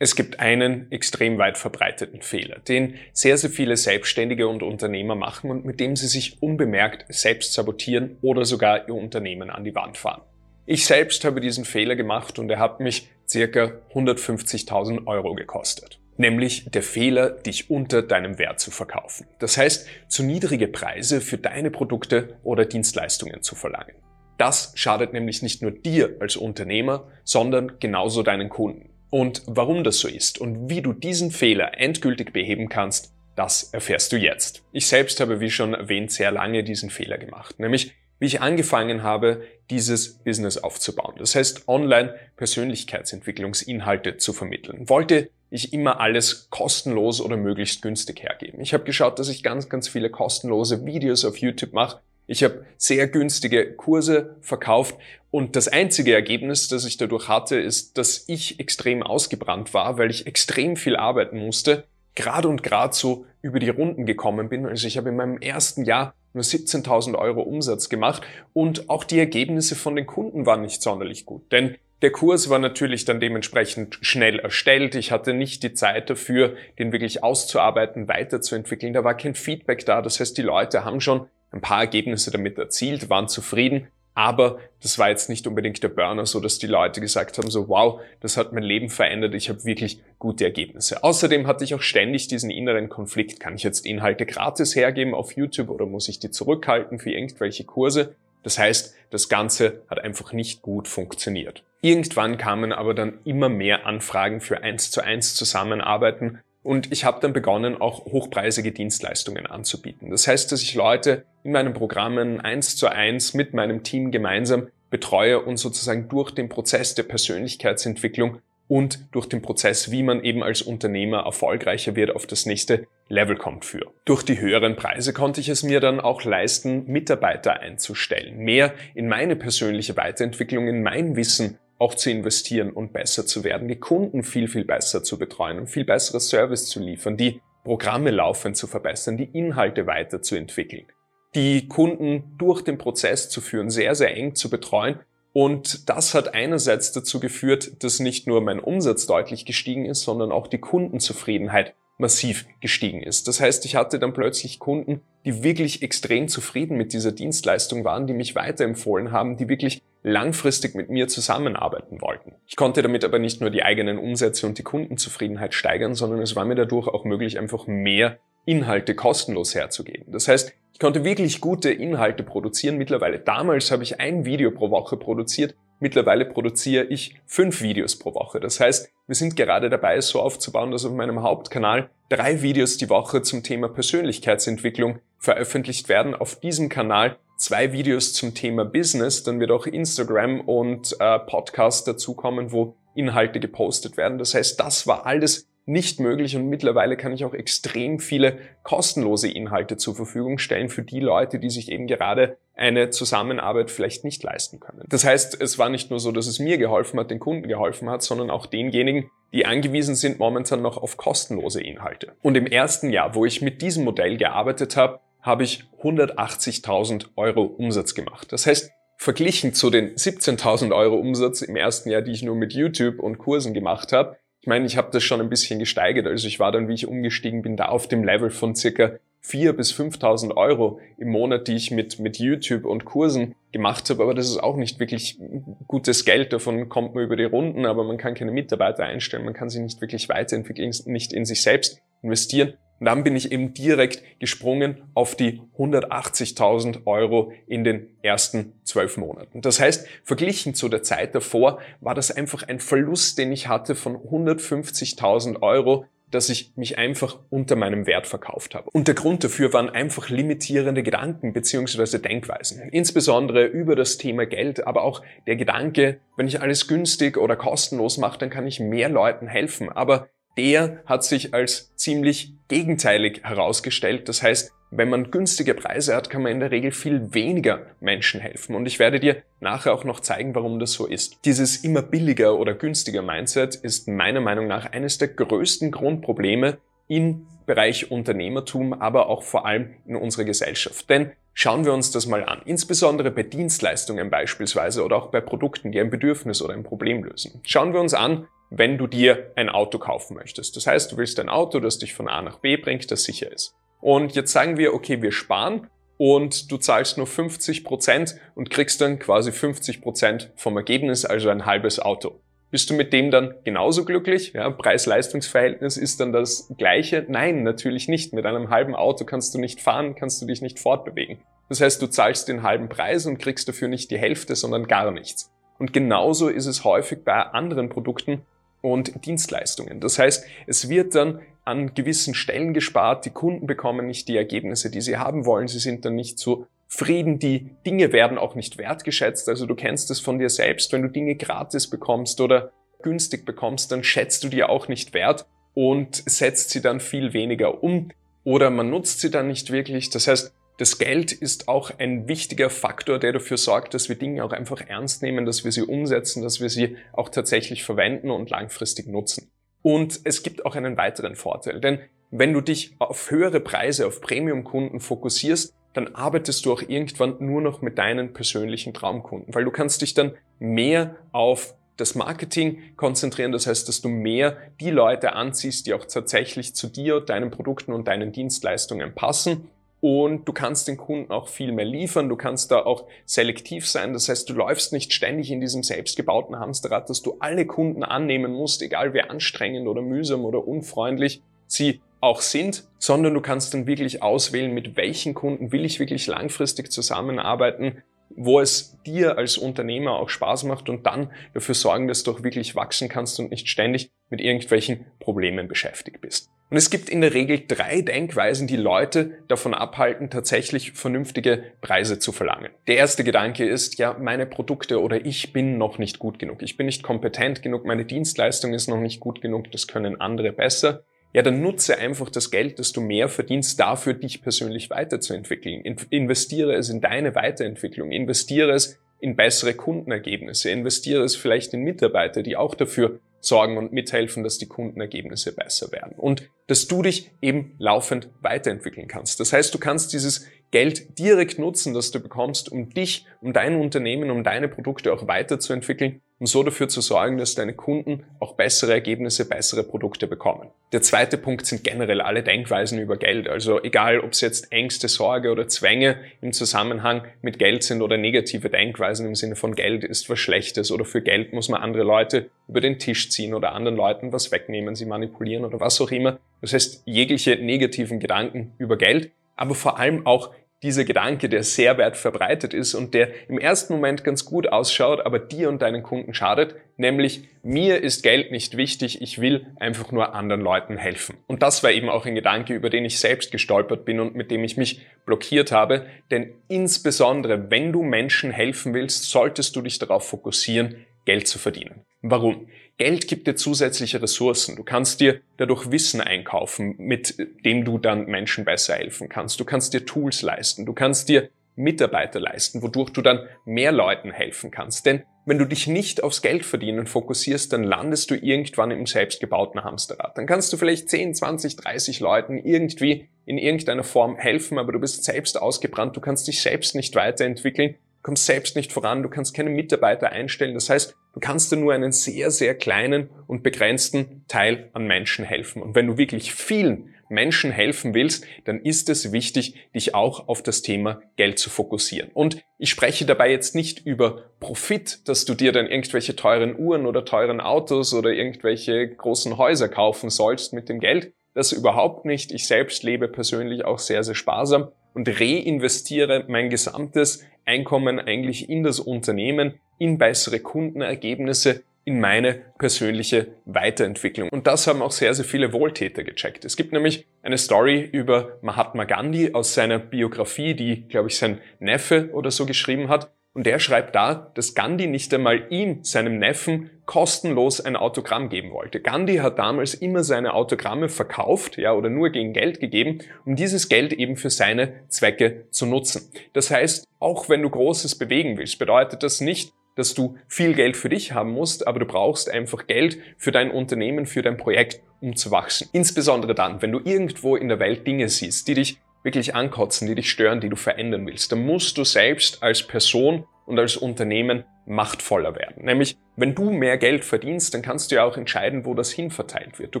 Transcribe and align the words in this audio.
Es 0.00 0.16
gibt 0.16 0.40
einen 0.40 0.90
extrem 0.90 1.38
weit 1.38 1.56
verbreiteten 1.56 2.20
Fehler, 2.20 2.58
den 2.58 2.96
sehr, 3.12 3.38
sehr 3.38 3.50
viele 3.50 3.76
Selbstständige 3.76 4.48
und 4.48 4.64
Unternehmer 4.64 5.14
machen 5.14 5.50
und 5.50 5.64
mit 5.64 5.78
dem 5.78 5.94
sie 5.94 6.08
sich 6.08 6.42
unbemerkt 6.42 7.04
selbst 7.14 7.52
sabotieren 7.52 8.16
oder 8.20 8.44
sogar 8.44 8.88
ihr 8.88 8.94
Unternehmen 8.94 9.50
an 9.50 9.62
die 9.62 9.74
Wand 9.76 9.96
fahren. 9.96 10.22
Ich 10.66 10.86
selbst 10.86 11.24
habe 11.24 11.40
diesen 11.40 11.64
Fehler 11.64 11.94
gemacht 11.94 12.40
und 12.40 12.50
er 12.50 12.58
hat 12.58 12.80
mich 12.80 13.08
circa 13.28 13.72
150.000 13.92 15.06
Euro 15.06 15.34
gekostet. 15.34 16.00
Nämlich 16.16 16.70
der 16.70 16.82
Fehler, 16.82 17.30
dich 17.30 17.70
unter 17.70 18.02
deinem 18.02 18.38
Wert 18.38 18.58
zu 18.58 18.72
verkaufen. 18.72 19.26
Das 19.38 19.56
heißt, 19.56 19.86
zu 20.08 20.24
niedrige 20.24 20.66
Preise 20.66 21.20
für 21.20 21.38
deine 21.38 21.70
Produkte 21.70 22.36
oder 22.42 22.64
Dienstleistungen 22.64 23.42
zu 23.42 23.54
verlangen. 23.54 23.94
Das 24.38 24.72
schadet 24.74 25.12
nämlich 25.12 25.42
nicht 25.42 25.62
nur 25.62 25.70
dir 25.70 26.16
als 26.18 26.36
Unternehmer, 26.36 27.08
sondern 27.22 27.78
genauso 27.78 28.24
deinen 28.24 28.48
Kunden. 28.48 28.93
Und 29.14 29.42
warum 29.46 29.84
das 29.84 30.00
so 30.00 30.08
ist 30.08 30.40
und 30.40 30.68
wie 30.68 30.82
du 30.82 30.92
diesen 30.92 31.30
Fehler 31.30 31.78
endgültig 31.78 32.32
beheben 32.32 32.68
kannst, 32.68 33.12
das 33.36 33.62
erfährst 33.72 34.10
du 34.10 34.16
jetzt. 34.16 34.64
Ich 34.72 34.88
selbst 34.88 35.20
habe, 35.20 35.38
wie 35.38 35.52
schon 35.52 35.72
erwähnt, 35.72 36.10
sehr 36.10 36.32
lange 36.32 36.64
diesen 36.64 36.90
Fehler 36.90 37.16
gemacht, 37.16 37.60
nämlich 37.60 37.94
wie 38.18 38.26
ich 38.26 38.40
angefangen 38.40 39.04
habe, 39.04 39.44
dieses 39.70 40.14
Business 40.14 40.58
aufzubauen. 40.58 41.14
Das 41.16 41.36
heißt, 41.36 41.68
online 41.68 42.12
Persönlichkeitsentwicklungsinhalte 42.36 44.16
zu 44.16 44.32
vermitteln. 44.32 44.88
Wollte 44.88 45.30
ich 45.48 45.72
immer 45.72 46.00
alles 46.00 46.50
kostenlos 46.50 47.20
oder 47.20 47.36
möglichst 47.36 47.82
günstig 47.82 48.20
hergeben. 48.20 48.60
Ich 48.60 48.74
habe 48.74 48.82
geschaut, 48.82 49.20
dass 49.20 49.28
ich 49.28 49.44
ganz, 49.44 49.68
ganz 49.68 49.86
viele 49.86 50.10
kostenlose 50.10 50.84
Videos 50.84 51.24
auf 51.24 51.36
YouTube 51.36 51.72
mache, 51.72 52.00
ich 52.26 52.42
habe 52.42 52.64
sehr 52.76 53.08
günstige 53.08 53.74
Kurse 53.74 54.36
verkauft 54.40 54.96
und 55.30 55.56
das 55.56 55.68
einzige 55.68 56.14
Ergebnis, 56.14 56.68
das 56.68 56.84
ich 56.84 56.96
dadurch 56.96 57.28
hatte, 57.28 57.58
ist, 57.58 57.98
dass 57.98 58.24
ich 58.28 58.60
extrem 58.60 59.02
ausgebrannt 59.02 59.74
war, 59.74 59.98
weil 59.98 60.10
ich 60.10 60.26
extrem 60.26 60.76
viel 60.76 60.96
arbeiten 60.96 61.38
musste, 61.38 61.84
gerade 62.14 62.48
und 62.48 62.62
gerade 62.62 62.94
so 62.94 63.26
über 63.42 63.58
die 63.58 63.68
Runden 63.68 64.06
gekommen 64.06 64.48
bin. 64.48 64.64
Also 64.66 64.86
ich 64.86 64.96
habe 64.96 65.08
in 65.08 65.16
meinem 65.16 65.38
ersten 65.38 65.84
Jahr 65.84 66.14
nur 66.32 66.44
17.000 66.44 67.16
Euro 67.16 67.42
Umsatz 67.42 67.88
gemacht 67.88 68.22
und 68.52 68.88
auch 68.88 69.04
die 69.04 69.18
Ergebnisse 69.18 69.74
von 69.74 69.96
den 69.96 70.06
Kunden 70.06 70.46
waren 70.46 70.62
nicht 70.62 70.82
sonderlich 70.82 71.26
gut, 71.26 71.50
denn 71.52 71.76
der 72.02 72.12
Kurs 72.12 72.50
war 72.50 72.58
natürlich 72.58 73.06
dann 73.06 73.18
dementsprechend 73.18 73.98
schnell 74.02 74.38
erstellt. 74.38 74.94
Ich 74.94 75.10
hatte 75.10 75.32
nicht 75.32 75.62
die 75.62 75.72
Zeit 75.72 76.10
dafür, 76.10 76.54
den 76.78 76.92
wirklich 76.92 77.22
auszuarbeiten, 77.22 78.08
weiterzuentwickeln. 78.08 78.92
Da 78.92 79.04
war 79.04 79.16
kein 79.16 79.34
Feedback 79.34 79.86
da. 79.86 80.02
Das 80.02 80.20
heißt, 80.20 80.36
die 80.36 80.42
Leute 80.42 80.84
haben 80.84 81.00
schon 81.00 81.28
ein 81.54 81.60
paar 81.60 81.80
Ergebnisse 81.80 82.30
damit 82.30 82.58
erzielt, 82.58 83.08
waren 83.08 83.28
zufrieden, 83.28 83.88
aber 84.14 84.60
das 84.80 84.98
war 84.98 85.08
jetzt 85.08 85.28
nicht 85.28 85.46
unbedingt 85.46 85.82
der 85.82 85.88
Burner, 85.88 86.24
so 86.24 86.38
dass 86.38 86.58
die 86.58 86.68
Leute 86.68 87.00
gesagt 87.00 87.36
haben, 87.38 87.50
so 87.50 87.68
wow, 87.68 88.00
das 88.20 88.36
hat 88.36 88.52
mein 88.52 88.62
Leben 88.62 88.88
verändert, 88.88 89.34
ich 89.34 89.48
habe 89.48 89.64
wirklich 89.64 90.00
gute 90.18 90.44
Ergebnisse. 90.44 91.02
Außerdem 91.02 91.46
hatte 91.46 91.64
ich 91.64 91.74
auch 91.74 91.82
ständig 91.82 92.28
diesen 92.28 92.50
inneren 92.50 92.88
Konflikt, 92.88 93.40
kann 93.40 93.56
ich 93.56 93.64
jetzt 93.64 93.84
Inhalte 93.84 94.24
gratis 94.24 94.76
hergeben 94.76 95.14
auf 95.14 95.32
YouTube 95.32 95.68
oder 95.70 95.86
muss 95.86 96.08
ich 96.08 96.20
die 96.20 96.30
zurückhalten 96.30 96.98
für 96.98 97.10
irgendwelche 97.10 97.64
Kurse? 97.64 98.14
Das 98.44 98.58
heißt, 98.58 98.94
das 99.10 99.28
Ganze 99.28 99.82
hat 99.88 99.98
einfach 99.98 100.32
nicht 100.32 100.62
gut 100.62 100.86
funktioniert. 100.86 101.64
Irgendwann 101.80 102.38
kamen 102.38 102.72
aber 102.72 102.94
dann 102.94 103.18
immer 103.24 103.48
mehr 103.48 103.86
Anfragen 103.86 104.40
für 104.40 104.62
eins 104.62 104.90
zu 104.90 105.02
eins 105.02 105.34
Zusammenarbeiten 105.34 106.40
und 106.64 106.90
ich 106.90 107.04
habe 107.04 107.20
dann 107.20 107.32
begonnen, 107.32 107.80
auch 107.80 108.06
hochpreisige 108.06 108.72
Dienstleistungen 108.72 109.46
anzubieten. 109.46 110.10
Das 110.10 110.26
heißt, 110.26 110.50
dass 110.50 110.62
ich 110.62 110.74
Leute 110.74 111.24
in 111.44 111.52
meinen 111.52 111.74
Programmen 111.74 112.40
eins 112.40 112.74
zu 112.74 112.88
eins 112.88 113.34
mit 113.34 113.54
meinem 113.54 113.84
Team 113.84 114.10
gemeinsam 114.10 114.68
betreue 114.90 115.40
und 115.40 115.58
sozusagen 115.58 116.08
durch 116.08 116.30
den 116.32 116.48
Prozess 116.48 116.94
der 116.94 117.02
Persönlichkeitsentwicklung 117.04 118.38
und 118.66 119.06
durch 119.12 119.26
den 119.26 119.42
Prozess, 119.42 119.90
wie 119.90 120.02
man 120.02 120.24
eben 120.24 120.42
als 120.42 120.62
Unternehmer 120.62 121.24
erfolgreicher 121.26 121.96
wird, 121.96 122.16
auf 122.16 122.26
das 122.26 122.46
nächste 122.46 122.86
Level 123.08 123.36
kommt 123.36 123.66
für. 123.66 123.92
Durch 124.06 124.22
die 124.22 124.40
höheren 124.40 124.76
Preise 124.76 125.12
konnte 125.12 125.40
ich 125.40 125.50
es 125.50 125.62
mir 125.62 125.80
dann 125.80 126.00
auch 126.00 126.24
leisten, 126.24 126.84
Mitarbeiter 126.86 127.60
einzustellen, 127.60 128.38
mehr 128.38 128.72
in 128.94 129.06
meine 129.06 129.36
persönliche 129.36 129.96
Weiterentwicklung, 129.96 130.66
in 130.66 130.82
mein 130.82 131.14
Wissen 131.14 131.58
auch 131.78 131.94
zu 131.94 132.10
investieren 132.10 132.70
und 132.70 132.92
besser 132.92 133.26
zu 133.26 133.44
werden, 133.44 133.68
die 133.68 133.78
Kunden 133.78 134.22
viel, 134.22 134.48
viel 134.48 134.64
besser 134.64 135.02
zu 135.02 135.18
betreuen 135.18 135.58
und 135.58 135.66
viel 135.68 135.84
besseres 135.84 136.28
Service 136.28 136.66
zu 136.66 136.80
liefern, 136.80 137.16
die 137.16 137.40
Programme 137.64 138.10
laufend 138.10 138.56
zu 138.56 138.66
verbessern, 138.66 139.16
die 139.16 139.30
Inhalte 139.32 139.86
weiterzuentwickeln, 139.86 140.86
die 141.34 141.66
Kunden 141.66 142.36
durch 142.38 142.62
den 142.62 142.78
Prozess 142.78 143.28
zu 143.28 143.40
führen, 143.40 143.70
sehr, 143.70 143.94
sehr 143.94 144.16
eng 144.16 144.34
zu 144.34 144.50
betreuen. 144.50 145.00
Und 145.32 145.88
das 145.88 146.14
hat 146.14 146.32
einerseits 146.34 146.92
dazu 146.92 147.18
geführt, 147.18 147.82
dass 147.82 147.98
nicht 147.98 148.28
nur 148.28 148.40
mein 148.40 148.60
Umsatz 148.60 149.06
deutlich 149.06 149.44
gestiegen 149.44 149.84
ist, 149.84 150.02
sondern 150.02 150.30
auch 150.30 150.46
die 150.46 150.58
Kundenzufriedenheit 150.58 151.74
massiv 151.98 152.46
gestiegen 152.60 153.02
ist. 153.02 153.26
Das 153.26 153.40
heißt, 153.40 153.64
ich 153.64 153.74
hatte 153.74 153.98
dann 153.98 154.12
plötzlich 154.12 154.58
Kunden, 154.58 155.00
die 155.24 155.42
wirklich 155.42 155.82
extrem 155.82 156.28
zufrieden 156.28 156.76
mit 156.76 156.92
dieser 156.92 157.12
Dienstleistung 157.12 157.84
waren, 157.84 158.06
die 158.06 158.12
mich 158.12 158.34
weiterempfohlen 158.34 159.10
haben, 159.10 159.36
die 159.36 159.48
wirklich 159.48 159.82
langfristig 160.02 160.74
mit 160.74 160.90
mir 160.90 161.08
zusammenarbeiten 161.08 162.02
wollten. 162.02 162.34
Ich 162.46 162.56
konnte 162.56 162.82
damit 162.82 163.04
aber 163.04 163.18
nicht 163.18 163.40
nur 163.40 163.50
die 163.50 163.62
eigenen 163.62 163.98
Umsätze 163.98 164.46
und 164.46 164.58
die 164.58 164.62
Kundenzufriedenheit 164.62 165.54
steigern, 165.54 165.94
sondern 165.94 166.20
es 166.20 166.36
war 166.36 166.44
mir 166.44 166.54
dadurch 166.54 166.88
auch 166.88 167.04
möglich, 167.04 167.38
einfach 167.38 167.66
mehr 167.66 168.18
Inhalte 168.44 168.94
kostenlos 168.94 169.54
herzugeben. 169.54 170.12
Das 170.12 170.28
heißt, 170.28 170.52
ich 170.74 170.78
konnte 170.78 171.04
wirklich 171.04 171.40
gute 171.40 171.70
Inhalte 171.70 172.22
produzieren. 172.22 172.76
Mittlerweile, 172.76 173.18
damals 173.18 173.70
habe 173.70 173.82
ich 173.82 174.00
ein 174.00 174.26
Video 174.26 174.50
pro 174.50 174.70
Woche 174.70 174.98
produziert. 174.98 175.54
Mittlerweile 175.80 176.26
produziere 176.26 176.84
ich 176.84 177.14
fünf 177.26 177.62
Videos 177.62 177.98
pro 177.98 178.14
Woche. 178.14 178.40
Das 178.40 178.60
heißt, 178.60 178.90
wir 179.06 179.14
sind 179.14 179.36
gerade 179.36 179.70
dabei, 179.70 179.96
es 179.96 180.08
so 180.08 180.20
aufzubauen, 180.20 180.70
dass 180.70 180.84
auf 180.84 180.92
meinem 180.92 181.22
Hauptkanal 181.22 181.90
drei 182.08 182.42
Videos 182.42 182.76
die 182.76 182.90
Woche 182.90 183.22
zum 183.22 183.42
Thema 183.42 183.68
Persönlichkeitsentwicklung 183.68 184.98
veröffentlicht 185.18 185.88
werden. 185.88 186.14
Auf 186.14 186.38
diesem 186.38 186.68
Kanal 186.68 187.16
zwei 187.36 187.72
Videos 187.72 188.12
zum 188.12 188.34
Thema 188.34 188.64
Business, 188.64 189.22
dann 189.22 189.40
wird 189.40 189.50
auch 189.50 189.66
Instagram 189.66 190.40
und 190.40 190.96
äh, 191.00 191.18
Podcast 191.18 191.88
dazukommen, 191.88 192.52
wo 192.52 192.76
Inhalte 192.94 193.40
gepostet 193.40 193.96
werden. 193.96 194.18
Das 194.18 194.34
heißt, 194.34 194.60
das 194.60 194.86
war 194.86 195.06
alles 195.06 195.48
nicht 195.66 195.98
möglich 195.98 196.36
und 196.36 196.48
mittlerweile 196.48 196.96
kann 196.96 197.12
ich 197.12 197.24
auch 197.24 197.32
extrem 197.32 197.98
viele 197.98 198.38
kostenlose 198.62 199.30
Inhalte 199.30 199.76
zur 199.76 199.96
Verfügung 199.96 200.38
stellen 200.38 200.68
für 200.68 200.82
die 200.82 201.00
Leute, 201.00 201.38
die 201.38 201.50
sich 201.50 201.70
eben 201.72 201.86
gerade 201.86 202.36
eine 202.56 202.90
Zusammenarbeit 202.90 203.70
vielleicht 203.70 204.04
nicht 204.04 204.22
leisten 204.22 204.60
können. 204.60 204.84
Das 204.88 205.04
heißt, 205.04 205.40
es 205.40 205.58
war 205.58 205.68
nicht 205.68 205.90
nur 205.90 205.98
so, 205.98 206.12
dass 206.12 206.26
es 206.26 206.38
mir 206.38 206.56
geholfen 206.58 207.00
hat, 207.00 207.10
den 207.10 207.18
Kunden 207.18 207.48
geholfen 207.48 207.90
hat, 207.90 208.02
sondern 208.02 208.30
auch 208.30 208.46
denjenigen, 208.46 209.10
die 209.32 209.46
angewiesen 209.46 209.96
sind 209.96 210.20
momentan 210.20 210.62
noch 210.62 210.76
auf 210.76 210.96
kostenlose 210.96 211.60
Inhalte. 211.60 212.12
Und 212.22 212.36
im 212.36 212.46
ersten 212.46 212.90
Jahr, 212.90 213.14
wo 213.14 213.24
ich 213.24 213.42
mit 213.42 213.60
diesem 213.60 213.84
Modell 213.84 214.16
gearbeitet 214.16 214.76
habe, 214.76 215.00
habe 215.20 215.42
ich 215.42 215.64
180.000 215.82 217.06
Euro 217.16 217.42
Umsatz 217.42 217.94
gemacht. 217.94 218.32
Das 218.32 218.46
heißt, 218.46 218.70
verglichen 218.96 219.52
zu 219.54 219.70
den 219.70 219.96
17.000 219.96 220.72
Euro 220.74 220.96
Umsatz 220.96 221.42
im 221.42 221.56
ersten 221.56 221.90
Jahr, 221.90 222.02
die 222.02 222.12
ich 222.12 222.22
nur 222.22 222.36
mit 222.36 222.52
YouTube 222.52 223.00
und 223.00 223.18
Kursen 223.18 223.54
gemacht 223.54 223.92
habe, 223.92 224.16
ich 224.40 224.46
meine, 224.46 224.66
ich 224.66 224.76
habe 224.76 224.90
das 224.92 225.02
schon 225.02 225.22
ein 225.22 225.30
bisschen 225.30 225.58
gesteigert. 225.58 226.06
Also 226.06 226.28
ich 226.28 226.38
war 226.38 226.52
dann, 226.52 226.68
wie 226.68 226.74
ich 226.74 226.86
umgestiegen 226.86 227.40
bin, 227.40 227.56
da 227.56 227.66
auf 227.66 227.88
dem 227.88 228.04
Level 228.04 228.28
von 228.28 228.54
circa 228.54 228.98
4.000 229.24 229.52
bis 229.52 229.72
5.000 229.72 230.36
Euro 230.36 230.80
im 230.98 231.08
Monat, 231.08 231.48
die 231.48 231.54
ich 231.54 231.70
mit, 231.70 231.98
mit 231.98 232.18
YouTube 232.18 232.64
und 232.64 232.84
Kursen 232.84 233.34
gemacht 233.52 233.88
habe. 233.88 234.02
Aber 234.02 234.14
das 234.14 234.28
ist 234.28 234.42
auch 234.42 234.56
nicht 234.56 234.78
wirklich 234.80 235.18
gutes 235.66 236.04
Geld. 236.04 236.32
Davon 236.32 236.68
kommt 236.68 236.94
man 236.94 237.04
über 237.04 237.16
die 237.16 237.24
Runden, 237.24 237.64
aber 237.64 237.84
man 237.84 237.96
kann 237.96 238.14
keine 238.14 238.32
Mitarbeiter 238.32 238.84
einstellen. 238.84 239.24
Man 239.24 239.34
kann 239.34 239.48
sich 239.48 239.62
nicht 239.62 239.80
wirklich 239.80 240.08
weiterentwickeln, 240.08 240.72
nicht 240.86 241.12
in 241.12 241.24
sich 241.24 241.42
selbst 241.42 241.80
investieren. 242.02 242.54
Und 242.80 242.86
dann 242.86 243.04
bin 243.04 243.14
ich 243.16 243.30
eben 243.32 243.54
direkt 243.54 244.02
gesprungen 244.18 244.82
auf 244.94 245.14
die 245.14 245.40
180.000 245.56 246.86
Euro 246.86 247.32
in 247.46 247.64
den 247.64 247.96
ersten 248.02 248.52
zwölf 248.64 248.96
Monaten. 248.96 249.40
Das 249.40 249.60
heißt, 249.60 249.86
verglichen 250.02 250.54
zu 250.54 250.68
der 250.68 250.82
Zeit 250.82 251.14
davor 251.14 251.60
war 251.80 251.94
das 251.94 252.10
einfach 252.10 252.42
ein 252.42 252.58
Verlust, 252.58 253.16
den 253.18 253.32
ich 253.32 253.48
hatte 253.48 253.74
von 253.74 253.96
150.000 253.96 255.40
Euro, 255.40 255.86
dass 256.14 256.28
ich 256.28 256.52
mich 256.56 256.78
einfach 256.78 257.18
unter 257.30 257.56
meinem 257.56 257.86
Wert 257.86 258.06
verkauft 258.06 258.54
habe. 258.54 258.70
Und 258.70 258.88
der 258.88 258.94
Grund 258.94 259.24
dafür 259.24 259.52
waren 259.52 259.68
einfach 259.68 260.08
limitierende 260.08 260.82
Gedanken 260.82 261.32
bzw. 261.32 261.98
Denkweisen. 261.98 262.68
Insbesondere 262.70 263.44
über 263.44 263.74
das 263.74 263.98
Thema 263.98 264.26
Geld, 264.26 264.66
aber 264.66 264.82
auch 264.82 265.02
der 265.26 265.36
Gedanke, 265.36 266.00
wenn 266.16 266.28
ich 266.28 266.40
alles 266.40 266.68
günstig 266.68 267.16
oder 267.16 267.36
kostenlos 267.36 267.98
mache, 267.98 268.18
dann 268.18 268.30
kann 268.30 268.46
ich 268.46 268.60
mehr 268.60 268.88
Leuten 268.88 269.26
helfen. 269.26 269.70
Aber 269.70 270.08
der 270.36 270.82
hat 270.86 271.04
sich 271.04 271.34
als 271.34 271.74
ziemlich 271.76 272.34
gegenteilig 272.48 273.22
herausgestellt. 273.24 274.08
Das 274.08 274.22
heißt, 274.22 274.52
wenn 274.76 274.88
man 274.88 275.10
günstige 275.10 275.54
Preise 275.54 275.94
hat, 275.94 276.10
kann 276.10 276.22
man 276.22 276.32
in 276.32 276.40
der 276.40 276.50
Regel 276.50 276.72
viel 276.72 277.14
weniger 277.14 277.66
Menschen 277.80 278.20
helfen. 278.20 278.56
Und 278.56 278.66
ich 278.66 278.78
werde 278.78 278.98
dir 278.98 279.22
nachher 279.40 279.72
auch 279.72 279.84
noch 279.84 280.00
zeigen, 280.00 280.34
warum 280.34 280.58
das 280.58 280.72
so 280.72 280.86
ist. 280.86 281.24
Dieses 281.24 281.58
immer 281.58 281.82
billiger 281.82 282.38
oder 282.38 282.54
günstiger 282.54 283.02
Mindset 283.02 283.54
ist 283.54 283.88
meiner 283.88 284.20
Meinung 284.20 284.46
nach 284.46 284.72
eines 284.72 284.98
der 284.98 285.08
größten 285.08 285.70
Grundprobleme 285.70 286.58
im 286.88 287.26
Bereich 287.46 287.90
Unternehmertum, 287.90 288.72
aber 288.72 289.08
auch 289.08 289.22
vor 289.22 289.46
allem 289.46 289.74
in 289.86 289.96
unserer 289.96 290.24
Gesellschaft. 290.24 290.88
Denn 290.90 291.12
schauen 291.34 291.64
wir 291.64 291.72
uns 291.72 291.90
das 291.90 292.06
mal 292.06 292.24
an. 292.24 292.42
Insbesondere 292.44 293.10
bei 293.10 293.22
Dienstleistungen 293.22 294.10
beispielsweise 294.10 294.84
oder 294.84 294.96
auch 294.96 295.10
bei 295.10 295.20
Produkten, 295.20 295.72
die 295.72 295.80
ein 295.80 295.90
Bedürfnis 295.90 296.42
oder 296.42 296.54
ein 296.54 296.64
Problem 296.64 297.04
lösen. 297.04 297.40
Schauen 297.44 297.72
wir 297.72 297.80
uns 297.80 297.94
an, 297.94 298.26
wenn 298.50 298.78
du 298.78 298.86
dir 298.86 299.32
ein 299.36 299.48
Auto 299.48 299.78
kaufen 299.78 300.16
möchtest. 300.16 300.56
Das 300.56 300.66
heißt, 300.66 300.92
du 300.92 300.96
willst 300.96 301.18
ein 301.20 301.28
Auto, 301.28 301.60
das 301.60 301.78
dich 301.78 301.94
von 301.94 302.08
A 302.08 302.22
nach 302.22 302.38
B 302.38 302.56
bringt, 302.56 302.90
das 302.90 303.04
sicher 303.04 303.30
ist. 303.30 303.54
Und 303.84 304.14
jetzt 304.14 304.32
sagen 304.32 304.56
wir, 304.56 304.72
okay, 304.72 305.02
wir 305.02 305.12
sparen 305.12 305.68
und 305.98 306.50
du 306.50 306.56
zahlst 306.56 306.96
nur 306.96 307.06
50 307.06 307.64
Prozent 307.64 308.16
und 308.34 308.48
kriegst 308.48 308.80
dann 308.80 308.98
quasi 308.98 309.30
50 309.30 309.82
Prozent 309.82 310.32
vom 310.36 310.56
Ergebnis, 310.56 311.04
also 311.04 311.28
ein 311.28 311.44
halbes 311.44 311.78
Auto. 311.80 312.18
Bist 312.50 312.70
du 312.70 312.74
mit 312.74 312.94
dem 312.94 313.10
dann 313.10 313.34
genauso 313.44 313.84
glücklich? 313.84 314.32
Ja, 314.32 314.48
Preis-Leistungs-Verhältnis 314.48 315.76
ist 315.76 316.00
dann 316.00 316.14
das 316.14 316.50
gleiche? 316.56 317.04
Nein, 317.08 317.42
natürlich 317.42 317.86
nicht. 317.86 318.14
Mit 318.14 318.24
einem 318.24 318.48
halben 318.48 318.74
Auto 318.74 319.04
kannst 319.04 319.34
du 319.34 319.38
nicht 319.38 319.60
fahren, 319.60 319.94
kannst 319.94 320.22
du 320.22 320.26
dich 320.26 320.40
nicht 320.40 320.60
fortbewegen. 320.60 321.18
Das 321.50 321.60
heißt, 321.60 321.82
du 321.82 321.86
zahlst 321.86 322.28
den 322.28 322.42
halben 322.42 322.70
Preis 322.70 323.04
und 323.04 323.18
kriegst 323.18 323.46
dafür 323.48 323.68
nicht 323.68 323.90
die 323.90 323.98
Hälfte, 323.98 324.34
sondern 324.34 324.66
gar 324.66 324.90
nichts. 324.92 325.30
Und 325.58 325.74
genauso 325.74 326.30
ist 326.30 326.46
es 326.46 326.64
häufig 326.64 327.04
bei 327.04 327.12
anderen 327.12 327.68
Produkten 327.68 328.22
und 328.64 329.04
Dienstleistungen. 329.04 329.80
Das 329.80 329.98
heißt, 329.98 330.24
es 330.46 330.70
wird 330.70 330.94
dann 330.94 331.20
an 331.44 331.74
gewissen 331.74 332.14
Stellen 332.14 332.54
gespart, 332.54 333.04
die 333.04 333.10
Kunden 333.10 333.46
bekommen 333.46 333.86
nicht 333.86 334.08
die 334.08 334.16
Ergebnisse, 334.16 334.70
die 334.70 334.80
sie 334.80 334.96
haben 334.96 335.26
wollen, 335.26 335.48
sie 335.48 335.58
sind 335.58 335.84
dann 335.84 335.94
nicht 335.94 336.18
zufrieden, 336.18 337.18
die 337.18 337.50
Dinge 337.66 337.92
werden 337.92 338.16
auch 338.16 338.34
nicht 338.34 338.56
wertgeschätzt. 338.56 339.28
Also 339.28 339.44
du 339.44 339.54
kennst 339.54 339.90
es 339.90 340.00
von 340.00 340.18
dir 340.18 340.30
selbst, 340.30 340.72
wenn 340.72 340.80
du 340.80 340.88
Dinge 340.88 341.14
gratis 341.14 341.68
bekommst 341.68 342.22
oder 342.22 342.52
günstig 342.82 343.26
bekommst, 343.26 343.70
dann 343.70 343.84
schätzt 343.84 344.24
du 344.24 344.30
die 344.30 344.42
auch 344.42 344.68
nicht 344.68 344.94
wert 344.94 345.26
und 345.52 346.02
setzt 346.06 346.48
sie 346.48 346.62
dann 346.62 346.80
viel 346.80 347.12
weniger 347.12 347.62
um 347.62 347.90
oder 348.24 348.48
man 348.48 348.70
nutzt 348.70 349.00
sie 349.00 349.10
dann 349.10 349.28
nicht 349.28 349.52
wirklich. 349.52 349.90
Das 349.90 350.08
heißt, 350.08 350.34
das 350.56 350.78
Geld 350.78 351.10
ist 351.10 351.48
auch 351.48 351.72
ein 351.78 352.06
wichtiger 352.06 352.48
Faktor, 352.48 352.98
der 352.98 353.12
dafür 353.12 353.36
sorgt, 353.36 353.74
dass 353.74 353.88
wir 353.88 353.96
Dinge 353.96 354.24
auch 354.24 354.32
einfach 354.32 354.60
ernst 354.60 355.02
nehmen, 355.02 355.26
dass 355.26 355.44
wir 355.44 355.50
sie 355.50 355.62
umsetzen, 355.62 356.22
dass 356.22 356.40
wir 356.40 356.48
sie 356.48 356.76
auch 356.92 357.08
tatsächlich 357.08 357.64
verwenden 357.64 358.10
und 358.10 358.30
langfristig 358.30 358.86
nutzen. 358.86 359.30
Und 359.62 360.00
es 360.04 360.22
gibt 360.22 360.46
auch 360.46 360.54
einen 360.54 360.76
weiteren 360.76 361.16
Vorteil, 361.16 361.60
denn 361.60 361.80
wenn 362.10 362.32
du 362.32 362.40
dich 362.40 362.76
auf 362.78 363.10
höhere 363.10 363.40
Preise, 363.40 363.86
auf 363.86 364.00
Premium-Kunden 364.00 364.78
fokussierst, 364.78 365.52
dann 365.72 365.96
arbeitest 365.96 366.46
du 366.46 366.52
auch 366.52 366.62
irgendwann 366.62 367.16
nur 367.18 367.40
noch 367.40 367.60
mit 367.60 367.78
deinen 367.78 368.12
persönlichen 368.12 368.72
Traumkunden, 368.72 369.34
weil 369.34 369.44
du 369.44 369.50
kannst 369.50 369.82
dich 369.82 369.94
dann 369.94 370.12
mehr 370.38 370.94
auf 371.10 371.56
das 371.76 371.96
Marketing 371.96 372.62
konzentrieren. 372.76 373.32
Das 373.32 373.48
heißt, 373.48 373.66
dass 373.66 373.80
du 373.80 373.88
mehr 373.88 374.36
die 374.60 374.70
Leute 374.70 375.14
anziehst, 375.14 375.66
die 375.66 375.74
auch 375.74 375.84
tatsächlich 375.86 376.54
zu 376.54 376.68
dir, 376.68 377.00
deinen 377.00 377.32
Produkten 377.32 377.72
und 377.72 377.88
deinen 377.88 378.12
Dienstleistungen 378.12 378.94
passen 378.94 379.48
und 379.84 380.26
du 380.26 380.32
kannst 380.32 380.66
den 380.66 380.78
Kunden 380.78 381.12
auch 381.12 381.28
viel 381.28 381.52
mehr 381.52 381.66
liefern, 381.66 382.08
du 382.08 382.16
kannst 382.16 382.50
da 382.50 382.64
auch 382.64 382.86
selektiv 383.04 383.68
sein, 383.68 383.92
das 383.92 384.08
heißt, 384.08 384.26
du 384.30 384.32
läufst 384.32 384.72
nicht 384.72 384.94
ständig 384.94 385.30
in 385.30 385.42
diesem 385.42 385.62
selbstgebauten 385.62 386.38
Hamsterrad, 386.38 386.88
dass 386.88 387.02
du 387.02 387.16
alle 387.20 387.44
Kunden 387.44 387.82
annehmen 387.84 388.32
musst, 388.32 388.62
egal 388.62 388.94
wie 388.94 389.02
anstrengend 389.02 389.68
oder 389.68 389.82
mühsam 389.82 390.24
oder 390.24 390.48
unfreundlich 390.48 391.20
sie 391.46 391.82
auch 392.00 392.22
sind, 392.22 392.64
sondern 392.78 393.12
du 393.12 393.20
kannst 393.20 393.52
dann 393.52 393.66
wirklich 393.66 394.02
auswählen, 394.02 394.54
mit 394.54 394.74
welchen 394.78 395.12
Kunden 395.12 395.52
will 395.52 395.66
ich 395.66 395.78
wirklich 395.80 396.06
langfristig 396.06 396.72
zusammenarbeiten, 396.72 397.82
wo 398.10 398.40
es 398.40 398.78
dir 398.86 399.18
als 399.18 399.36
Unternehmer 399.36 399.98
auch 399.98 400.08
Spaß 400.08 400.44
macht 400.44 400.68
und 400.68 400.86
dann 400.86 401.10
dafür 401.32 401.54
sorgen, 401.54 401.88
dass 401.88 402.04
du 402.04 402.12
auch 402.12 402.22
wirklich 402.22 402.54
wachsen 402.54 402.88
kannst 402.88 403.18
und 403.18 403.30
nicht 403.30 403.48
ständig 403.48 403.90
mit 404.10 404.20
irgendwelchen 404.20 404.86
Problemen 405.00 405.48
beschäftigt 405.48 406.00
bist. 406.00 406.30
Und 406.50 406.58
es 406.58 406.70
gibt 406.70 406.88
in 406.88 407.00
der 407.00 407.14
Regel 407.14 407.42
drei 407.48 407.80
Denkweisen, 407.80 408.46
die 408.46 408.56
Leute 408.56 409.18
davon 409.28 409.54
abhalten, 409.54 410.10
tatsächlich 410.10 410.72
vernünftige 410.72 411.42
Preise 411.62 411.98
zu 411.98 412.12
verlangen. 412.12 412.50
Der 412.66 412.76
erste 412.76 413.02
Gedanke 413.02 413.44
ist, 413.44 413.78
ja, 413.78 413.96
meine 413.98 414.26
Produkte 414.26 414.80
oder 414.80 415.04
ich 415.04 415.32
bin 415.32 415.58
noch 415.58 415.78
nicht 415.78 415.98
gut 415.98 416.18
genug. 416.18 416.42
Ich 416.42 416.56
bin 416.56 416.66
nicht 416.66 416.82
kompetent 416.82 417.42
genug, 417.42 417.64
meine 417.64 417.84
Dienstleistung 417.84 418.52
ist 418.52 418.68
noch 418.68 418.78
nicht 418.78 419.00
gut 419.00 419.20
genug, 419.20 419.50
das 419.50 419.66
können 419.66 420.00
andere 420.00 420.32
besser. 420.32 420.84
Ja, 421.14 421.22
dann 421.22 421.40
nutze 421.40 421.78
einfach 421.78 422.10
das 422.10 422.32
Geld, 422.32 422.58
das 422.58 422.72
du 422.72 422.80
mehr 422.80 423.08
verdienst, 423.08 423.60
dafür 423.60 423.94
dich 423.94 424.20
persönlich 424.20 424.68
weiterzuentwickeln. 424.70 425.62
investiere 425.90 426.54
es 426.54 426.68
in 426.70 426.80
deine 426.80 427.14
Weiterentwicklung. 427.14 427.92
Investiere 427.92 428.50
es 428.52 428.80
in 428.98 429.14
bessere 429.14 429.54
Kundenergebnisse. 429.54 430.50
Investiere 430.50 431.04
es 431.04 431.14
vielleicht 431.14 431.54
in 431.54 431.62
Mitarbeiter, 431.62 432.24
die 432.24 432.36
auch 432.36 432.56
dafür 432.56 432.98
sorgen 433.20 433.56
und 433.56 433.72
mithelfen, 433.72 434.24
dass 434.24 434.38
die 434.38 434.48
Kundenergebnisse 434.48 435.34
besser 435.34 435.72
werden 435.72 435.94
und 435.96 436.28
dass 436.48 436.66
du 436.66 436.82
dich 436.82 437.10
eben 437.22 437.54
laufend 437.58 438.10
weiterentwickeln 438.20 438.88
kannst. 438.88 439.20
Das 439.20 439.32
heißt, 439.32 439.54
du 439.54 439.58
kannst 439.58 439.92
dieses 439.92 440.26
Geld 440.50 440.98
direkt 440.98 441.38
nutzen, 441.38 441.74
das 441.74 441.90
du 441.90 442.00
bekommst, 442.00 442.50
um 442.52 442.70
dich, 442.70 443.06
um 443.22 443.32
dein 443.32 443.56
Unternehmen, 443.56 444.10
um 444.10 444.24
deine 444.24 444.48
Produkte 444.48 444.92
auch 444.92 445.06
weiterzuentwickeln 445.06 446.00
um 446.18 446.26
so 446.26 446.42
dafür 446.42 446.68
zu 446.68 446.80
sorgen, 446.80 447.18
dass 447.18 447.34
deine 447.34 447.54
Kunden 447.54 448.04
auch 448.20 448.34
bessere 448.34 448.72
Ergebnisse, 448.72 449.28
bessere 449.28 449.64
Produkte 449.64 450.06
bekommen. 450.06 450.48
Der 450.72 450.80
zweite 450.80 451.18
Punkt 451.18 451.44
sind 451.44 451.64
generell 451.64 452.00
alle 452.00 452.22
Denkweisen 452.22 452.78
über 452.78 452.96
Geld. 452.96 453.28
Also 453.28 453.62
egal, 453.62 454.00
ob 454.00 454.12
es 454.12 454.20
jetzt 454.20 454.52
Ängste, 454.52 454.88
Sorge 454.88 455.30
oder 455.30 455.48
Zwänge 455.48 455.96
im 456.20 456.32
Zusammenhang 456.32 457.02
mit 457.22 457.38
Geld 457.38 457.62
sind 457.62 457.82
oder 457.82 457.96
negative 457.96 458.48
Denkweisen 458.48 459.06
im 459.06 459.14
Sinne 459.14 459.36
von 459.36 459.54
Geld 459.54 459.84
ist 459.84 460.08
was 460.08 460.18
Schlechtes 460.18 460.70
oder 460.70 460.84
für 460.84 461.02
Geld 461.02 461.32
muss 461.32 461.48
man 461.48 461.60
andere 461.60 461.82
Leute 461.84 462.30
über 462.48 462.60
den 462.60 462.78
Tisch 462.78 463.10
ziehen 463.10 463.34
oder 463.34 463.52
anderen 463.52 463.76
Leuten 463.76 464.12
was 464.12 464.30
wegnehmen, 464.30 464.76
sie 464.76 464.86
manipulieren 464.86 465.44
oder 465.44 465.60
was 465.60 465.80
auch 465.80 465.90
immer. 465.90 466.18
Das 466.40 466.52
heißt, 466.52 466.82
jegliche 466.86 467.36
negativen 467.36 468.00
Gedanken 468.00 468.52
über 468.58 468.76
Geld, 468.76 469.10
aber 469.36 469.54
vor 469.54 469.78
allem 469.78 470.06
auch 470.06 470.32
dieser 470.64 470.84
Gedanke, 470.84 471.28
der 471.28 471.44
sehr 471.44 471.76
weit 471.76 471.96
verbreitet 471.96 472.54
ist 472.54 472.74
und 472.74 472.94
der 472.94 473.10
im 473.28 473.38
ersten 473.38 473.74
Moment 473.74 474.02
ganz 474.02 474.24
gut 474.24 474.48
ausschaut, 474.48 475.04
aber 475.04 475.18
dir 475.18 475.50
und 475.50 475.60
deinen 475.60 475.82
Kunden 475.82 476.14
schadet, 476.14 476.56
nämlich 476.78 477.28
mir 477.42 477.82
ist 477.82 478.02
Geld 478.02 478.32
nicht 478.32 478.56
wichtig, 478.56 479.02
ich 479.02 479.20
will 479.20 479.46
einfach 479.60 479.92
nur 479.92 480.14
anderen 480.14 480.40
Leuten 480.40 480.78
helfen. 480.78 481.18
Und 481.26 481.42
das 481.42 481.62
war 481.62 481.70
eben 481.70 481.90
auch 481.90 482.06
ein 482.06 482.14
Gedanke, 482.14 482.54
über 482.54 482.70
den 482.70 482.86
ich 482.86 482.98
selbst 482.98 483.30
gestolpert 483.30 483.84
bin 483.84 484.00
und 484.00 484.16
mit 484.16 484.30
dem 484.30 484.42
ich 484.42 484.56
mich 484.56 484.80
blockiert 485.04 485.52
habe, 485.52 485.84
denn 486.10 486.32
insbesondere 486.48 487.50
wenn 487.50 487.70
du 487.70 487.82
Menschen 487.82 488.30
helfen 488.30 488.72
willst, 488.72 489.04
solltest 489.04 489.54
du 489.56 489.60
dich 489.60 489.78
darauf 489.78 490.08
fokussieren, 490.08 490.86
Geld 491.04 491.28
zu 491.28 491.38
verdienen. 491.38 491.82
Warum? 492.00 492.48
Geld 492.76 493.06
gibt 493.06 493.28
dir 493.28 493.36
zusätzliche 493.36 494.02
Ressourcen. 494.02 494.56
Du 494.56 494.64
kannst 494.64 495.00
dir 495.00 495.20
dadurch 495.36 495.70
Wissen 495.70 496.00
einkaufen, 496.00 496.74
mit 496.78 497.14
dem 497.44 497.64
du 497.64 497.78
dann 497.78 498.06
Menschen 498.06 498.44
besser 498.44 498.74
helfen 498.74 499.08
kannst. 499.08 499.38
Du 499.38 499.44
kannst 499.44 499.74
dir 499.74 499.86
Tools 499.86 500.22
leisten. 500.22 500.66
Du 500.66 500.72
kannst 500.72 501.08
dir 501.08 501.30
Mitarbeiter 501.56 502.18
leisten, 502.18 502.62
wodurch 502.62 502.90
du 502.90 503.00
dann 503.00 503.28
mehr 503.44 503.70
Leuten 503.70 504.10
helfen 504.10 504.50
kannst. 504.50 504.86
Denn 504.86 505.04
wenn 505.24 505.38
du 505.38 505.44
dich 505.44 505.68
nicht 505.68 506.02
aufs 506.02 506.20
Geld 506.20 506.44
verdienen 506.44 506.86
fokussierst, 506.86 507.52
dann 507.52 507.62
landest 507.62 508.10
du 508.10 508.16
irgendwann 508.16 508.72
im 508.72 508.86
selbstgebauten 508.86 509.62
Hamsterrad. 509.62 510.18
Dann 510.18 510.26
kannst 510.26 510.52
du 510.52 510.56
vielleicht 510.56 510.90
10, 510.90 511.14
20, 511.14 511.56
30 511.56 512.00
Leuten 512.00 512.38
irgendwie 512.38 513.08
in 513.24 513.38
irgendeiner 513.38 513.84
Form 513.84 514.16
helfen, 514.16 514.58
aber 514.58 514.72
du 514.72 514.80
bist 514.80 515.04
selbst 515.04 515.40
ausgebrannt, 515.40 515.96
du 515.96 516.00
kannst 516.00 516.26
dich 516.26 516.42
selbst 516.42 516.74
nicht 516.74 516.94
weiterentwickeln 516.96 517.76
kommst 518.04 518.26
selbst 518.26 518.54
nicht 518.54 518.70
voran, 518.70 519.02
du 519.02 519.08
kannst 519.08 519.34
keine 519.34 519.50
Mitarbeiter 519.50 520.12
einstellen. 520.12 520.54
Das 520.54 520.68
heißt, 520.68 520.94
du 521.14 521.20
kannst 521.20 521.50
dir 521.50 521.56
nur 521.56 521.72
einen 521.72 521.90
sehr, 521.90 522.30
sehr 522.30 522.54
kleinen 522.54 523.08
und 523.26 523.42
begrenzten 523.42 524.24
Teil 524.28 524.68
an 524.74 524.86
Menschen 524.86 525.24
helfen. 525.24 525.62
Und 525.62 525.74
wenn 525.74 525.86
du 525.86 525.96
wirklich 525.96 526.34
vielen 526.34 526.94
Menschen 527.08 527.50
helfen 527.50 527.94
willst, 527.94 528.26
dann 528.44 528.60
ist 528.60 528.90
es 528.90 529.10
wichtig, 529.10 529.70
dich 529.74 529.94
auch 529.94 530.28
auf 530.28 530.42
das 530.42 530.60
Thema 530.60 531.00
Geld 531.16 531.38
zu 531.38 531.48
fokussieren. 531.48 532.10
Und 532.12 532.44
ich 532.58 532.68
spreche 532.68 533.06
dabei 533.06 533.30
jetzt 533.30 533.54
nicht 533.54 533.86
über 533.86 534.30
Profit, 534.38 535.08
dass 535.08 535.24
du 535.24 535.34
dir 535.34 535.52
dann 535.52 535.66
irgendwelche 535.66 536.14
teuren 536.14 536.58
Uhren 536.58 536.84
oder 536.84 537.06
teuren 537.06 537.40
Autos 537.40 537.94
oder 537.94 538.10
irgendwelche 538.10 538.86
großen 538.86 539.38
Häuser 539.38 539.70
kaufen 539.70 540.10
sollst 540.10 540.52
mit 540.52 540.68
dem 540.68 540.78
Geld. 540.78 541.14
Das 541.32 541.52
überhaupt 541.52 542.04
nicht. 542.04 542.32
Ich 542.32 542.46
selbst 542.46 542.82
lebe 542.82 543.08
persönlich 543.08 543.64
auch 543.64 543.78
sehr, 543.78 544.04
sehr 544.04 544.14
sparsam 544.14 544.68
und 544.94 545.08
reinvestiere 545.20 546.24
mein 546.28 546.48
gesamtes 546.48 547.24
Einkommen 547.44 548.00
eigentlich 548.00 548.48
in 548.48 548.62
das 548.62 548.80
Unternehmen, 548.80 549.54
in 549.78 549.98
bessere 549.98 550.40
Kundenergebnisse, 550.40 551.62
in 551.84 552.00
meine 552.00 552.40
persönliche 552.58 553.28
Weiterentwicklung. 553.44 554.30
Und 554.30 554.46
das 554.46 554.66
haben 554.66 554.80
auch 554.80 554.92
sehr, 554.92 555.12
sehr 555.12 555.24
viele 555.24 555.52
Wohltäter 555.52 556.02
gecheckt. 556.02 556.44
Es 556.46 556.56
gibt 556.56 556.72
nämlich 556.72 557.06
eine 557.22 557.36
Story 557.36 557.82
über 557.92 558.38
Mahatma 558.40 558.84
Gandhi 558.84 559.34
aus 559.34 559.52
seiner 559.52 559.78
Biografie, 559.78 560.54
die, 560.54 560.88
glaube 560.88 561.08
ich, 561.08 561.18
sein 561.18 561.40
Neffe 561.60 562.08
oder 562.12 562.30
so 562.30 562.46
geschrieben 562.46 562.88
hat. 562.88 563.10
Und 563.34 563.46
der 563.46 563.58
schreibt 563.58 563.96
da, 563.96 564.30
dass 564.34 564.54
Gandhi 564.54 564.86
nicht 564.86 565.12
einmal 565.12 565.46
ihm, 565.50 565.82
seinem 565.82 566.18
Neffen, 566.18 566.70
kostenlos 566.86 567.60
ein 567.60 567.74
Autogramm 567.74 568.28
geben 568.28 568.52
wollte. 568.52 568.80
Gandhi 568.80 569.16
hat 569.16 569.40
damals 569.40 569.74
immer 569.74 570.04
seine 570.04 570.34
Autogramme 570.34 570.88
verkauft, 570.88 571.56
ja, 571.56 571.72
oder 571.72 571.90
nur 571.90 572.10
gegen 572.10 572.32
Geld 572.32 572.60
gegeben, 572.60 573.00
um 573.24 573.34
dieses 573.34 573.68
Geld 573.68 573.92
eben 573.92 574.16
für 574.16 574.30
seine 574.30 574.84
Zwecke 574.88 575.46
zu 575.50 575.66
nutzen. 575.66 576.12
Das 576.32 576.52
heißt, 576.52 576.86
auch 577.00 577.28
wenn 577.28 577.42
du 577.42 577.50
Großes 577.50 577.98
bewegen 577.98 578.38
willst, 578.38 578.60
bedeutet 578.60 579.02
das 579.02 579.20
nicht, 579.20 579.52
dass 579.74 579.94
du 579.94 580.16
viel 580.28 580.54
Geld 580.54 580.76
für 580.76 580.88
dich 580.88 581.12
haben 581.12 581.32
musst, 581.32 581.66
aber 581.66 581.80
du 581.80 581.86
brauchst 581.86 582.30
einfach 582.30 582.68
Geld 582.68 582.98
für 583.16 583.32
dein 583.32 583.50
Unternehmen, 583.50 584.06
für 584.06 584.22
dein 584.22 584.36
Projekt, 584.36 584.80
um 585.00 585.16
zu 585.16 585.32
wachsen. 585.32 585.68
Insbesondere 585.72 586.34
dann, 586.34 586.62
wenn 586.62 586.70
du 586.70 586.80
irgendwo 586.84 587.34
in 587.34 587.48
der 587.48 587.58
Welt 587.58 587.86
Dinge 587.86 588.08
siehst, 588.08 588.46
die 588.46 588.54
dich 588.54 588.78
wirklich 589.04 589.34
ankotzen, 589.34 589.86
die 589.86 589.94
dich 589.94 590.10
stören, 590.10 590.40
die 590.40 590.48
du 590.48 590.56
verändern 590.56 591.06
willst, 591.06 591.30
dann 591.30 591.46
musst 591.46 591.78
du 591.78 591.84
selbst 591.84 592.42
als 592.42 592.64
Person 592.64 593.24
und 593.46 593.58
als 593.58 593.76
Unternehmen 593.76 594.44
machtvoller 594.66 595.36
werden. 595.36 595.64
Nämlich 595.64 595.96
Wenn 596.16 596.34
du 596.34 596.50
mehr 596.50 596.78
Geld 596.78 597.04
verdienst, 597.04 597.54
dann 597.54 597.62
kannst 597.62 597.90
du 597.90 597.96
ja 597.96 598.04
auch 598.04 598.16
entscheiden, 598.16 598.64
wo 598.64 598.74
das 598.74 598.90
hinverteilt 598.92 599.58
wird. 599.58 599.74
Du 599.74 599.80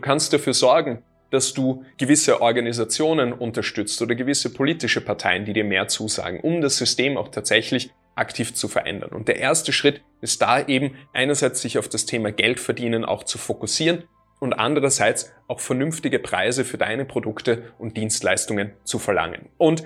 kannst 0.00 0.32
dafür 0.32 0.52
sorgen, 0.52 1.02
dass 1.30 1.54
du 1.54 1.84
gewisse 1.96 2.42
Organisationen 2.42 3.32
unterstützt 3.32 4.02
oder 4.02 4.14
gewisse 4.14 4.52
politische 4.52 5.00
Parteien, 5.00 5.44
die 5.44 5.52
dir 5.52 5.64
mehr 5.64 5.88
zusagen, 5.88 6.40
um 6.40 6.60
das 6.60 6.76
System 6.76 7.16
auch 7.16 7.28
tatsächlich 7.28 7.90
aktiv 8.16 8.54
zu 8.54 8.68
verändern. 8.68 9.10
Und 9.10 9.28
der 9.28 9.36
erste 9.36 9.72
Schritt 9.72 10.02
ist 10.20 10.42
da 10.42 10.64
eben 10.66 10.96
einerseits 11.12 11.62
sich 11.62 11.78
auf 11.78 11.88
das 11.88 12.04
Thema 12.04 12.30
Geld 12.30 12.60
verdienen 12.60 13.04
auch 13.04 13.24
zu 13.24 13.38
fokussieren 13.38 14.04
und 14.40 14.52
andererseits 14.52 15.32
auch 15.48 15.60
vernünftige 15.60 16.18
Preise 16.18 16.64
für 16.64 16.78
deine 16.78 17.04
Produkte 17.04 17.72
und 17.78 17.96
Dienstleistungen 17.96 18.72
zu 18.84 18.98
verlangen. 18.98 19.48
Und 19.58 19.84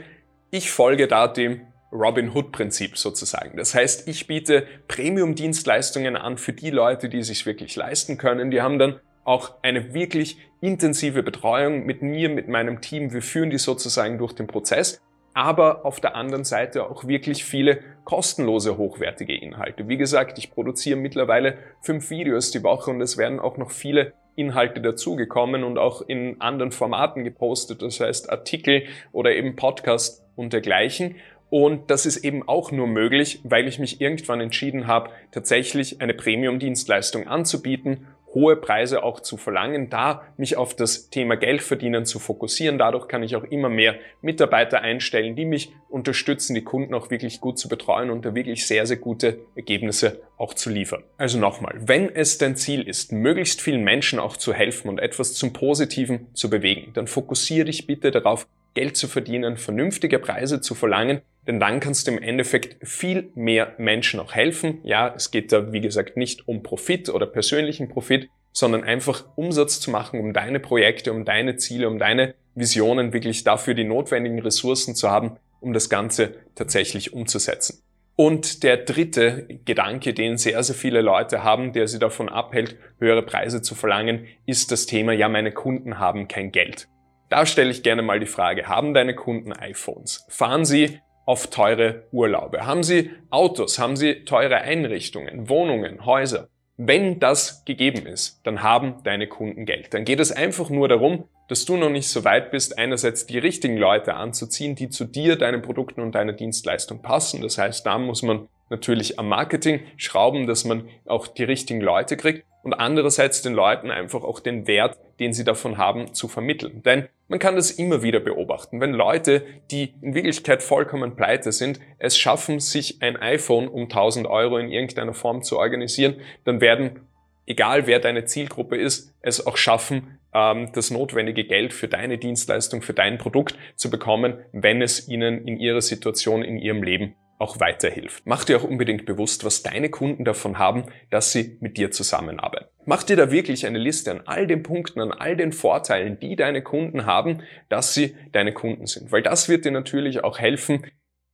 ich 0.51 0.71
folge 0.71 1.09
da 1.09 1.29
dem 1.29 1.63
Robin 1.93 2.35
Hood 2.35 2.53
Prinzip 2.53 2.99
sozusagen. 2.99 3.57
Das 3.57 3.75
heißt, 3.75 4.09
ich 4.09 4.27
biete 4.27 4.67
Premium 4.89 5.35
Dienstleistungen 5.35 6.17
an 6.17 6.37
für 6.37 6.53
die 6.53 6.71
Leute, 6.71 7.09
die 7.09 7.23
sich 7.23 7.47
wirklich 7.47 7.77
leisten 7.77 8.19
können. 8.19 8.51
Die 8.51 8.61
haben 8.61 8.79
dann 8.79 9.01
auch 9.25 9.55
eine 9.63 9.95
wirklich 9.95 10.39
intensive 10.61 11.23
Betreuung 11.23 11.87
mit 11.87 12.03
mir, 12.03 12.29
mit 12.29 12.49
meinem 12.49 12.81
Team. 12.81 13.13
Wir 13.13 13.23
führen 13.23 13.51
die 13.51 13.59
sozusagen 13.59 14.19
durch 14.19 14.35
den 14.35 14.47
Prozess 14.47 15.01
aber 15.39 15.87
auf 15.87 16.01
der 16.01 16.17
anderen 16.17 16.43
Seite 16.43 16.91
auch 16.91 17.07
wirklich 17.07 17.45
viele 17.45 17.79
kostenlose, 18.03 18.77
hochwertige 18.77 19.37
Inhalte. 19.37 19.87
Wie 19.87 19.97
gesagt, 19.97 20.37
ich 20.37 20.51
produziere 20.51 20.99
mittlerweile 20.99 21.59
fünf 21.81 22.11
Videos 22.11 22.51
die 22.51 22.65
Woche 22.65 22.91
und 22.91 23.01
es 23.01 23.17
werden 23.17 23.39
auch 23.39 23.57
noch 23.57 23.71
viele 23.71 24.15
Inhalte 24.39 24.81
dazugekommen 24.81 25.65
und 25.65 25.79
auch 25.79 26.03
in 26.03 26.41
anderen 26.41 26.73
Formaten 26.73 27.25
gepostet, 27.25 27.83
das 27.83 28.01
heißt 28.01 28.31
Artikel 28.31 28.85
oder 29.13 29.35
eben 29.35 29.57
Podcast 29.57 30.25
und 30.37 30.53
dergleichen. 30.53 31.17
Und 31.51 31.91
das 31.91 32.05
ist 32.05 32.19
eben 32.19 32.47
auch 32.47 32.73
nur 32.73 32.87
möglich, 32.87 33.41
weil 33.43 33.69
ich 33.69 33.79
mich 33.79 34.01
irgendwann 34.01 34.41
entschieden 34.41 34.87
habe, 34.87 35.11
tatsächlich 35.31 36.01
eine 36.01 36.15
Premium-Dienstleistung 36.15 37.27
anzubieten 37.27 38.07
hohe 38.35 38.57
Preise 38.57 39.03
auch 39.03 39.21
zu 39.21 39.37
verlangen, 39.37 39.91
da 39.91 40.23
mich 40.37 40.57
auf 40.57 40.75
das 40.75 41.11
Thema 41.11 41.37
Geld 41.37 41.63
verdienen 41.63 42.05
zu 42.05 42.19
fokussieren. 42.19 42.79
Dadurch 42.79 43.09
kann 43.09 43.23
ich 43.23 43.37
auch 43.37 43.45
immer 43.45 43.69
mehr 43.69 43.97
Mitarbeiter 44.21 44.81
einstellen, 44.81 45.35
die 45.35 45.45
mich 45.45 45.73
unterstützen, 45.89 46.55
die 46.55 46.65
Kunden 46.65 46.95
auch 46.95 47.11
wirklich 47.11 47.41
gut 47.41 47.59
zu 47.59 47.69
betreuen 47.69 48.11
und 48.11 48.25
da 48.25 48.35
wirklich 48.35 48.67
sehr, 48.67 48.87
sehr 48.87 48.99
gute 48.99 49.41
Ergebnisse 49.55 50.21
auch 50.37 50.55
zu 50.55 50.71
liefern. 50.71 51.03
Also 51.17 51.39
nochmal, 51.39 51.75
wenn 51.81 52.15
es 52.15 52.39
dein 52.39 52.57
Ziel 52.57 52.83
ist, 52.83 53.13
möglichst 53.13 53.61
vielen 53.61 53.83
Menschen 53.83 54.19
auch 54.19 54.37
zu 54.37 54.53
helfen 54.53 54.89
und 54.89 55.01
etwas 55.01 55.35
zum 55.35 55.53
Positiven 55.53 56.29
zu 56.35 56.51
bewegen, 56.51 56.93
dann 56.95 57.07
fokussiere 57.07 57.67
dich 57.67 57.87
bitte 57.87 58.11
darauf, 58.11 58.47
Geld 58.79 58.97
zu 58.97 59.09
verdienen, 59.09 59.57
vernünftige 59.57 60.21
Preise 60.21 60.61
zu 60.61 60.77
verlangen, 60.77 61.21
denn 61.49 61.59
dann 61.59 61.81
kannst 61.81 62.07
du 62.07 62.13
im 62.13 62.23
Endeffekt 62.23 62.77
viel 62.87 63.33
mehr 63.35 63.75
Menschen 63.77 64.21
auch 64.21 64.37
helfen. 64.37 64.79
Ja, 64.85 65.13
es 65.17 65.33
geht 65.33 65.51
da, 65.51 65.73
wie 65.73 65.81
gesagt, 65.81 66.17
nicht 66.17 66.47
um 66.47 66.63
Profit 66.63 67.09
oder 67.09 67.27
persönlichen 67.27 67.89
Profit, 67.89 68.29
sondern 68.53 68.85
einfach 68.85 69.25
Umsatz 69.35 69.81
zu 69.81 69.91
machen, 69.91 70.21
um 70.21 70.33
deine 70.33 70.61
Projekte, 70.61 71.13
um 71.13 71.25
deine 71.25 71.57
Ziele, 71.57 71.89
um 71.89 71.99
deine 71.99 72.37
Visionen 72.55 73.13
wirklich 73.13 73.43
dafür 73.43 73.75
die 73.75 73.83
notwendigen 73.83 74.39
Ressourcen 74.39 74.95
zu 74.95 75.11
haben, 75.11 75.39
um 75.59 75.73
das 75.73 75.91
Ganze 75.91 76.35
tatsächlich 76.55 77.13
umzusetzen. 77.13 77.83
Und 78.15 78.63
der 78.63 78.77
dritte 78.77 79.49
Gedanke, 79.65 80.15
den 80.15 80.39
sehr, 80.39 80.63
sehr 80.63 80.77
viele 80.77 81.01
Leute 81.01 81.43
haben, 81.43 81.73
der 81.73 81.89
sie 81.89 81.99
davon 81.99 82.29
abhält, 82.29 82.77
höhere 83.01 83.23
Preise 83.23 83.61
zu 83.61 83.75
verlangen, 83.75 84.29
ist 84.47 84.71
das 84.71 84.87
Thema, 84.87 85.13
ja, 85.13 85.29
meine 85.29 85.51
Kunden 85.51 85.99
haben 85.99 86.29
kein 86.29 86.53
Geld. 86.53 86.87
Da 87.29 87.45
stelle 87.45 87.71
ich 87.71 87.83
gerne 87.83 88.01
mal 88.01 88.21
die 88.21 88.27
Frage, 88.27 88.69
haben 88.69 88.95
deine 88.95 89.15
Kunden 89.15 89.53
iPhones? 89.53 90.25
Fahren 90.29 90.65
sie 90.65 91.01
auf 91.27 91.49
teure 91.49 92.05
Urlaube? 92.11 92.65
Haben 92.65 92.83
Sie 92.83 93.11
Autos? 93.29 93.79
Haben 93.79 93.97
Sie 93.97 94.25
teure 94.25 94.63
Einrichtungen, 94.63 95.51
Wohnungen, 95.51 96.07
Häuser? 96.07 96.49
Wenn 96.79 97.19
das 97.19 97.67
gegeben 97.67 98.07
ist, 98.07 98.41
dann 98.45 98.63
haben 98.63 99.03
deine 99.05 99.27
Kunden 99.27 99.67
Geld. 99.67 99.93
Dann 99.93 100.07
geht 100.07 100.21
es 100.21 100.33
einfach 100.33 100.71
nur 100.71 100.89
darum, 100.89 101.25
dass 101.49 101.67
du 101.67 101.77
noch 101.77 101.91
nicht 101.91 102.09
so 102.09 102.25
weit 102.25 102.51
bist, 102.51 102.79
einerseits 102.79 103.27
die 103.27 103.39
richtigen 103.39 103.77
Leute 103.77 104.15
anzuziehen, 104.15 104.75
die 104.75 104.89
zu 104.89 105.05
dir, 105.05 105.37
deinen 105.37 105.61
Produkten 105.61 106.01
und 106.01 106.15
deiner 106.15 106.33
Dienstleistung 106.33 107.03
passen. 107.03 107.43
Das 107.43 107.59
heißt, 107.59 107.85
da 107.85 107.99
muss 107.99 108.23
man 108.23 108.49
natürlich 108.71 109.19
am 109.19 109.29
Marketing 109.29 109.81
schrauben, 109.99 110.47
dass 110.47 110.65
man 110.65 110.89
auch 111.05 111.27
die 111.27 111.45
richtigen 111.45 111.83
Leute 111.83 112.17
kriegt 112.17 112.47
und 112.69 112.75
andererseits 112.75 113.41
den 113.41 113.55
Leuten 113.55 113.91
einfach 113.91 114.23
auch 114.23 114.41
den 114.41 114.67
Wert, 114.67 114.99
den 115.21 115.33
sie 115.33 115.43
davon 115.43 115.79
haben, 115.79 116.13
zu 116.13 116.29
vermitteln. 116.29 116.83
Denn 116.83 117.09
man 117.27 117.39
kann 117.39 117.57
das 117.57 117.71
immer 117.71 118.03
wieder 118.03 118.21
beobachten. 118.21 118.79
Wenn 118.83 118.93
Leute, 118.93 119.43
die 119.71 119.95
in 120.03 120.15
Wirklichkeit 120.15 120.63
vollkommen 120.63 121.17
pleite 121.17 121.51
sind, 121.51 121.81
es 121.99 122.19
schaffen, 122.19 122.61
sich 122.61 123.01
ein 123.01 123.17
iPhone 123.17 123.69
um 123.69 123.85
1000 123.85 124.27
Euro 124.27 124.59
in 124.59 124.69
irgendeiner 124.69 125.15
Form 125.15 125.43
zu 125.43 125.59
organisieren, 125.59 126.17
dann 126.45 126.61
werden, 126.61 127.01
egal 127.47 127.87
wer 127.87 128.01
deine 128.01 128.27
Zielgruppe 128.27 128.77
ist, 128.77 129.15
es 129.23 129.47
auch 129.47 129.57
schaffen, 129.57 130.19
ähm, 130.35 130.71
das 130.75 130.91
notwendige 130.91 131.45
Geld 131.45 131.73
für 131.73 131.89
deine 131.89 132.19
Dienstleistung, 132.19 132.83
für 132.83 132.93
dein 132.93 133.17
Produkt 133.17 133.57
zu 133.77 133.89
bekommen, 133.89 134.41
wenn 134.53 134.83
es 134.83 135.09
ihnen 135.09 135.49
in 135.49 135.59
ihrer 135.59 135.81
Situation, 135.81 136.43
in 136.43 136.59
ihrem 136.59 136.83
Leben 136.83 137.15
auch 137.39 137.61
weiterhilft. 137.61 138.25
Mach 138.27 138.45
dir 138.45 138.59
auch 138.59 138.65
unbedingt 138.65 139.07
bewusst, 139.07 139.45
was 139.45 139.63
deine 139.63 139.91
Kunden 139.91 140.25
davon 140.25 140.59
haben, 140.59 140.85
dass 141.11 141.33
sie 141.33 141.57
mit 141.61 141.77
dir 141.77 141.91
zusammenarbeiten. 141.91 142.67
Mach 142.85 143.03
dir 143.03 143.17
da 143.17 143.31
wirklich 143.31 143.67
eine 143.67 143.79
Liste 143.79 144.11
an 144.11 144.23
all 144.27 144.47
den 144.47 144.63
Punkten, 144.63 145.01
an 145.01 145.13
all 145.13 145.37
den 145.37 145.53
Vorteilen, 145.53 146.19
die 146.19 146.37
deine 146.37 146.63
Kunden 146.63 147.07
haben, 147.07 147.43
dass 147.69 147.95
sie 147.95 148.17
deine 148.33 148.53
Kunden 148.53 148.87
sind. 148.87 149.13
Weil 149.13 149.23
das 149.23 149.49
wird 149.49 149.65
dir 149.65 149.73
natürlich 149.73 150.25
auch 150.25 150.39
helfen, 150.39 150.87